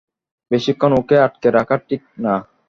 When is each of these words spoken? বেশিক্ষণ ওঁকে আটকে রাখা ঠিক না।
বেশিক্ষণ 0.51 0.91
ওঁকে 0.99 1.15
আটকে 1.25 1.47
রাখা 1.57 1.75
ঠিক 1.87 2.01
না। 2.23 2.33